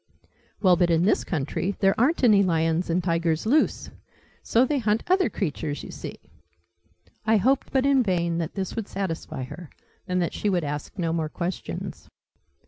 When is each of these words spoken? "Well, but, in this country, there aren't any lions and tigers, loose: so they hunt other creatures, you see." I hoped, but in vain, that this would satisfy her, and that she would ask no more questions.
"Well, 0.63 0.77
but, 0.77 0.89
in 0.89 1.03
this 1.03 1.23
country, 1.23 1.75
there 1.79 1.93
aren't 1.95 2.23
any 2.23 2.41
lions 2.41 2.89
and 2.89 3.03
tigers, 3.03 3.45
loose: 3.45 3.91
so 4.41 4.65
they 4.65 4.79
hunt 4.79 5.03
other 5.05 5.29
creatures, 5.29 5.83
you 5.83 5.91
see." 5.91 6.17
I 7.23 7.37
hoped, 7.37 7.71
but 7.71 7.85
in 7.85 8.01
vain, 8.01 8.39
that 8.39 8.55
this 8.55 8.75
would 8.75 8.87
satisfy 8.87 9.43
her, 9.43 9.69
and 10.07 10.19
that 10.19 10.33
she 10.33 10.49
would 10.49 10.63
ask 10.63 10.97
no 10.97 11.13
more 11.13 11.29
questions. 11.29 12.09